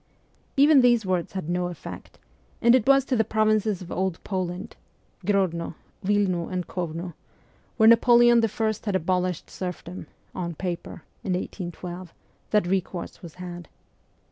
Even 0.57 0.81
these 0.81 1.05
words 1.05 1.33
had 1.33 1.47
no 1.47 1.67
effect, 1.67 2.17
and 2.59 2.73
it 2.73 2.87
was 2.87 3.05
to 3.05 3.15
the 3.15 3.23
provinces 3.23 3.83
of 3.83 3.91
Old 3.91 4.17
Poland 4.23 4.75
Grodno, 5.27 5.75
Wilno, 6.03 6.47
and 6.51 6.65
K6vno 6.67 7.13
where 7.77 7.87
Napoleon 7.89 8.43
I. 8.43 8.71
had 8.83 8.95
abolished 8.95 9.51
serfdom 9.51 10.07
(on 10.33 10.55
paper) 10.55 11.03
in 11.23 11.33
1812, 11.33 12.15
that 12.49 12.65
recourse 12.65 13.21
was 13.21 13.35
had. 13.35 13.67